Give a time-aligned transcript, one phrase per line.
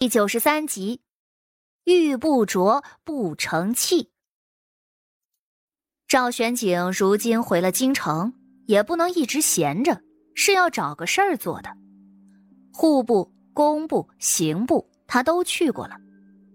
[0.00, 1.02] 第九十三集，
[1.84, 4.10] 玉不琢不成器。
[6.08, 8.32] 赵玄景如今回了京城，
[8.64, 10.00] 也不能一直闲着，
[10.34, 11.68] 是要找个事儿做的。
[12.72, 15.96] 户部、工部、刑部，他都去过了，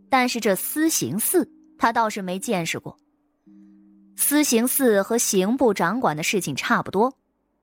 [0.09, 2.97] 但是这司刑司，他倒是没见识过。
[4.17, 7.13] 司刑司和刑部掌管的事情差不多，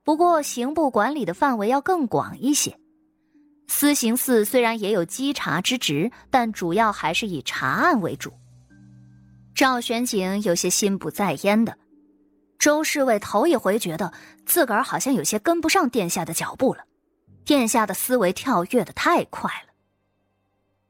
[0.05, 2.79] 不过刑部管理的范围要更广一些。
[3.67, 8.31] 司刑司虽然也有稽查之职，但主要还是以查案为主。
[9.55, 11.77] 赵玄景有些心不在焉的，
[12.59, 14.11] 周侍卫头一回觉得
[14.45, 16.83] 自个儿好像有些跟不上殿下的脚步了。
[17.45, 19.73] 殿下的思维跳跃的太快了，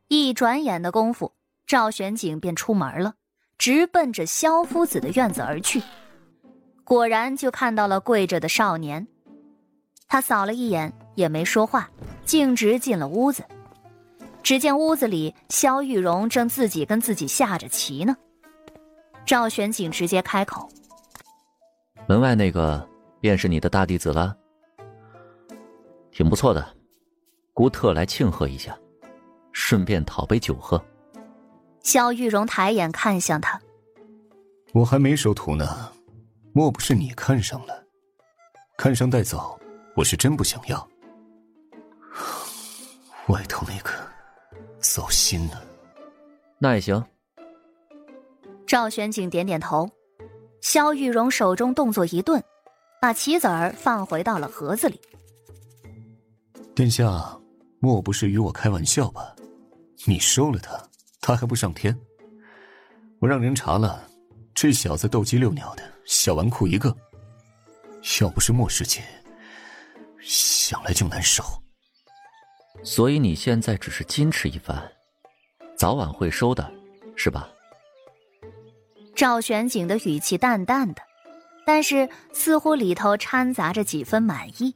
[0.08, 1.34] 一转眼的功夫，
[1.66, 3.16] 赵玄景便出门了，
[3.58, 5.82] 直奔着萧夫子的院子而去。
[6.84, 9.08] 果然就看到了跪着的少年，
[10.08, 11.90] 他扫了一眼，也没说话。
[12.26, 13.44] 径直进了屋子，
[14.42, 18.16] 只见屋子里萧玉荣正自己跟自己下着棋呢。
[19.26, 20.70] 赵玄景直接开口
[22.08, 22.88] ：“门外那个
[23.20, 24.36] 便是你的大弟子了，
[26.12, 26.66] 挺不错的，
[27.54, 28.78] 姑特来庆贺一下，
[29.52, 30.82] 顺便讨杯酒喝。”
[31.84, 33.60] 萧玉荣抬眼看向他
[34.74, 35.92] ：“我还没收徒呢，
[36.54, 37.84] 莫不是你看上了？
[38.78, 39.60] 看上带走，
[39.94, 40.88] 我是真不想要。”
[43.28, 43.92] 外头那个，
[44.80, 45.62] 糟心的。
[46.60, 47.04] 那也行。
[48.68, 49.90] 赵玄景点点头，
[50.62, 52.44] 萧玉荣手中动作一顿，
[53.02, 55.00] 把棋子儿放回到了盒子里。
[56.76, 57.38] 殿下，
[57.80, 59.36] 莫不是与我开玩笑吧？
[60.06, 60.82] 你收了他，
[61.22, 61.98] 他还不上天？
[63.20, 64.06] 我让人查了，
[64.54, 66.94] 这小子斗鸡遛鸟的小纨绔一个。
[68.20, 69.02] 要不是莫师姐，
[70.20, 71.42] 想来就难受。
[72.84, 74.92] 所以你现在只是矜持一番，
[75.78, 76.70] 早晚会收的，
[77.16, 77.50] 是吧？
[79.16, 81.02] 赵玄景的语气淡淡的，
[81.66, 84.76] 但是似乎里头掺杂着几分满意。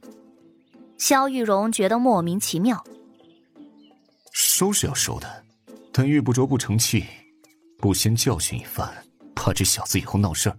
[0.96, 2.82] 萧玉荣觉得莫名其妙。
[4.32, 5.44] 收是要收的，
[5.92, 7.04] 但玉不琢不成器，
[7.78, 8.90] 不先教训一番，
[9.34, 10.58] 怕这小子以后闹事儿。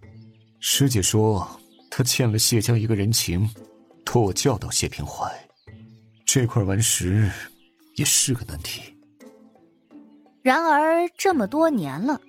[0.59, 1.49] 师姐说
[1.89, 3.49] 他欠了谢家一个人情，
[4.05, 5.48] 托我教导谢平怀。
[6.31, 7.27] 这块顽石
[7.95, 8.95] 也是个难题。
[10.43, 12.21] 然而这么多年了，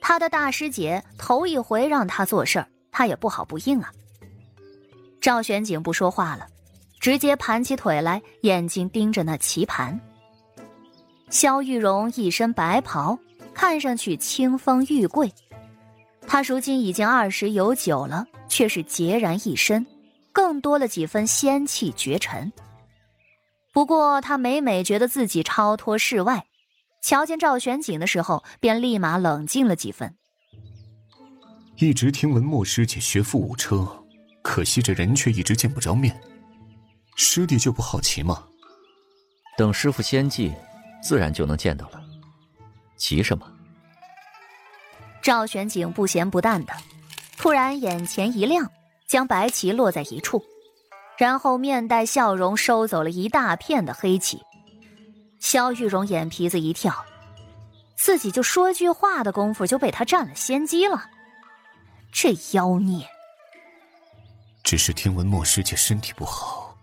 [0.00, 3.92] 他的大师姐头一回让他做事儿，他也不好不应啊。
[5.20, 6.48] 赵玄景不说话了，
[6.98, 10.00] 直接盘起腿来，眼睛盯着那棋盘。
[11.30, 13.16] 萧玉荣一身白袍，
[13.54, 15.32] 看上去清风玉贵。
[16.26, 19.86] 他如今已经二十有九了，却是孑然一身，
[20.32, 22.52] 更多了几分仙气绝尘。
[23.74, 26.46] 不过他每每觉得自己超脱世外，
[27.02, 30.14] 瞧见赵玄景的时候，便立马冷静了几分。
[31.78, 33.84] 一直听闻莫师姐学富五车，
[34.42, 36.18] 可惜这人却一直见不着面。
[37.16, 38.44] 师弟就不好奇吗？
[39.58, 40.52] 等师傅仙迹，
[41.02, 42.00] 自然就能见到了。
[42.96, 43.44] 急什么？
[45.20, 46.72] 赵玄景不咸不淡的，
[47.36, 48.70] 突然眼前一亮，
[49.08, 50.40] 将白棋落在一处。
[51.16, 54.40] 然后面带笑容收走了一大片的黑棋，
[55.38, 57.04] 萧玉荣眼皮子一跳，
[57.96, 61.04] 自己就说句话的功夫就被他占了先机了，
[62.12, 63.06] 这妖孽！
[64.62, 66.76] 只是听闻莫师姐身体不好，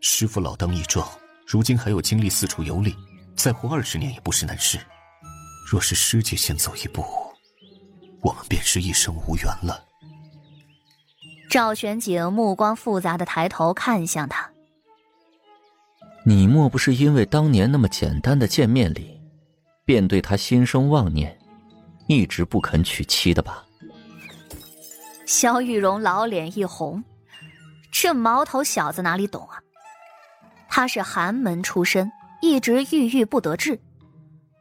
[0.00, 1.08] 师傅老当益壮，
[1.46, 2.94] 如今还有精力四处游历，
[3.34, 4.78] 再活二十年也不是难事。
[5.66, 7.04] 若是师姐先走一步，
[8.20, 9.82] 我们便是一生无缘了。
[11.52, 14.50] 赵玄景目光复杂的抬头看向他
[16.24, 19.20] ：“你莫不是因为当年那么简单的见面礼，
[19.84, 21.38] 便对他心生妄念，
[22.08, 23.66] 一直不肯娶妻的吧？”
[25.28, 27.04] 萧玉荣老脸一红，
[27.92, 29.60] 这毛头小子哪里懂啊？
[30.70, 33.78] 他是寒门出身，一直郁郁不得志。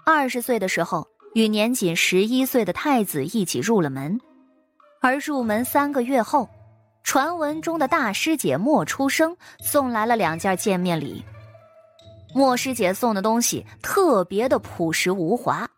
[0.06, 4.20] 二十岁的时候，与年仅十一岁的太子一起入了门，
[5.00, 6.50] 而入门三个月后。
[7.04, 11.24] 传闻中的大师姐莫出生送来了两件见面礼。
[12.34, 15.70] 莫师姐送的东西特别的朴实无华。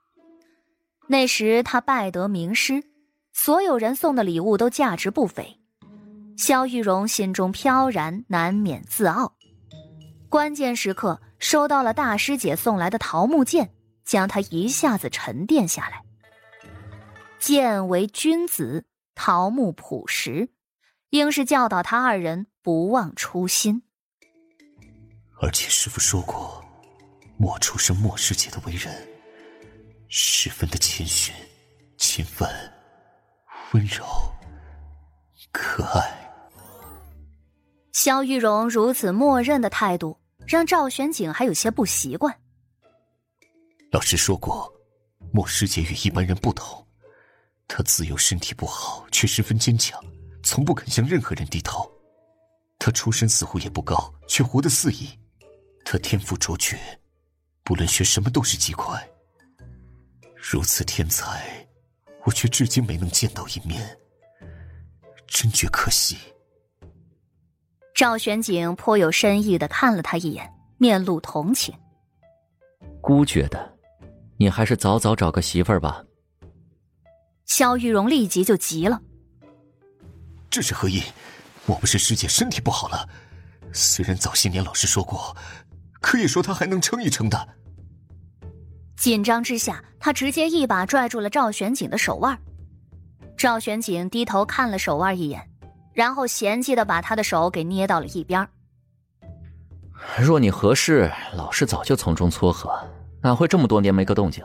[1.08, 2.84] 那时她拜得名师，
[3.32, 5.60] 所有人送的礼物都价值不菲。
[6.38, 9.34] 萧玉荣心中飘然，难免自傲。
[10.30, 13.72] 关键时刻收到了大师姐送来的桃木剑，
[14.04, 16.04] 将他一下子沉淀下来。
[17.40, 18.86] 剑为君子，
[19.16, 20.50] 桃木朴实。
[21.14, 23.84] 应是教导他二人不忘初心。
[25.40, 26.66] 而且师傅说过，
[27.38, 28.92] 莫出生莫师姐的为人，
[30.08, 31.32] 十分的谦逊、
[31.98, 32.50] 勤奋、
[33.74, 34.04] 温柔、
[35.52, 36.20] 可爱。
[37.92, 42.36] 萧玉荣如此默认的态度，让赵玄景还有些不习惯。
[43.92, 44.74] 老师说过，
[45.32, 46.84] 莫师姐与一般人不同，
[47.68, 50.04] 她自幼身体不好，却十分坚强，
[50.44, 51.90] 从不肯向任何人低头。
[52.78, 55.10] 他出身似乎也不高，却活得肆意。
[55.86, 56.78] 他天赋卓绝。
[57.66, 59.02] 不论学什么都是极快，
[60.36, 61.66] 如此天才，
[62.26, 63.98] 我却至今没能见到一面，
[65.26, 66.18] 真觉可惜。
[67.96, 71.74] 赵玄景颇有深意的看了他一眼，面露同情。
[73.00, 73.78] 姑觉得，
[74.36, 76.04] 你还是早早找个媳妇儿吧。
[77.46, 79.02] 肖玉荣立即就急了
[80.54, 81.02] ：“这是何意？
[81.66, 83.10] 莫不是师姐身体不好了？
[83.74, 85.36] 虽然早些年老师说过。”
[86.04, 87.48] 可以说他还能撑一撑的。
[88.98, 92.38] 紧张之下，他直接一把拽住了赵玄景的手腕。
[93.38, 95.50] 赵玄景低头看了手腕一眼，
[95.94, 98.46] 然后嫌弃的把他的手给捏到了一边。
[100.20, 102.78] 若你合适，老师早就从中撮合，
[103.22, 104.44] 哪会这么多年没个动静？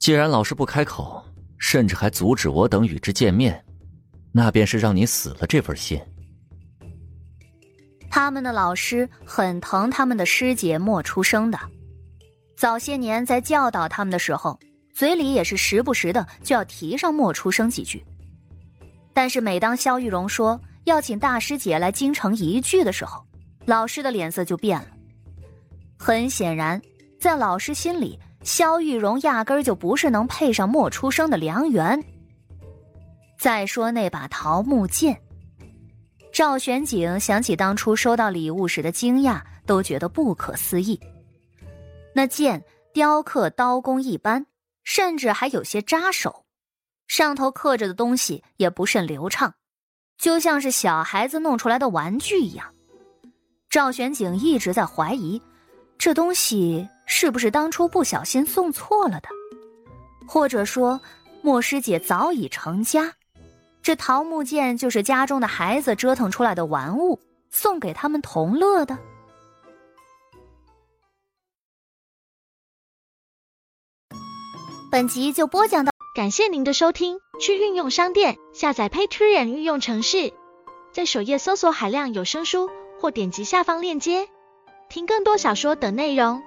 [0.00, 1.24] 既然老师不开口，
[1.56, 3.64] 甚至还阻止我等与之见面，
[4.32, 6.00] 那便是让你死了这份心。
[8.10, 11.58] 他们的老师很疼他们的师姐莫出生的，
[12.56, 14.58] 早些年在教导他们的时候，
[14.94, 18.04] 嘴里也是时不时的就要提上莫出生几句。
[19.14, 23.22] 但是每当萧玉荣说要请大师姐来京城一聚的时候，
[23.66, 24.88] 老师的脸色就变了。
[25.98, 26.80] 很显然，
[27.20, 32.02] 在老师心里，萧玉荣压根儿就不是能配上莫出生的良缘。
[33.42, 35.20] 再说那把桃木剑。
[36.32, 40.96] 赵玄景想起当初收到礼物时的惊讶，都觉得不可思议。
[42.14, 42.62] 那剑
[42.94, 44.46] 雕刻刀工一般，
[44.84, 46.44] 甚至还有些扎手，
[47.08, 49.52] 上头刻着的东西也不甚流畅，
[50.18, 52.72] 就像是小孩子弄出来的玩具一样。
[53.68, 55.42] 赵玄景一直在怀疑，
[55.98, 59.28] 这东西是不是当初不小心送错了的，
[60.28, 61.00] 或者说
[61.42, 63.12] 莫师姐早已成家。
[63.82, 67.18] 这桃木剑就是家中的孩子折腾出来的玩物，
[67.50, 68.96] 送给他们同乐的。
[74.90, 77.18] 本集就播讲到，感谢您的收听。
[77.40, 80.32] 去运用商店下载 Patreon 运用城市，
[80.92, 82.70] 在首页搜索海量有声书，
[83.00, 84.28] 或点击下方链接
[84.88, 86.40] 听更多小说等内容。